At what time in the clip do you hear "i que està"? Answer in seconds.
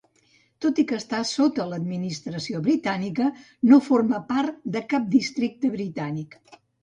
0.83-1.17